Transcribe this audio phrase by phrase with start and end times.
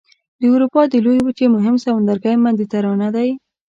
[0.39, 3.29] د اروپا د لویې وچې مهم سمندرګی مدیترانه دی.